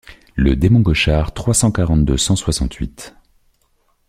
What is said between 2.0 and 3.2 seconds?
deux cent soixante-huit.